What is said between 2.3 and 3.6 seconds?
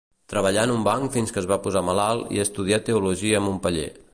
i estudià teologia a